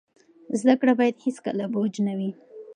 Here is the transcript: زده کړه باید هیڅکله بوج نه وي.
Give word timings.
زده 0.59 0.73
کړه 0.79 0.93
باید 0.99 1.21
هیڅکله 1.25 1.65
بوج 1.73 1.93
نه 2.07 2.13
وي. 2.19 2.31